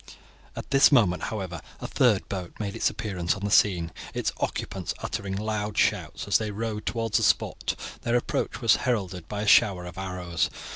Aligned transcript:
At 0.55 0.71
this 0.71 0.91
moment, 0.91 1.25
however, 1.25 1.61
a 1.79 1.85
third 1.85 2.27
boat 2.27 2.59
made 2.59 2.75
its 2.75 2.89
appearance 2.89 3.35
on 3.35 3.43
the 3.45 3.51
scene, 3.51 3.91
its 4.15 4.31
occupants 4.39 4.95
uttering 5.03 5.35
loud 5.35 5.77
shouts. 5.77 6.27
As 6.27 6.39
they 6.39 6.49
rowed 6.49 6.87
towards 6.87 7.17
the 7.17 7.23
spot 7.23 7.75
their 8.01 8.15
approach 8.15 8.61
was 8.61 8.77
heralded 8.77 9.27
by 9.27 9.43
a 9.43 9.47
shower 9.47 9.85
of 9.85 9.99
arrows. 9.99 10.49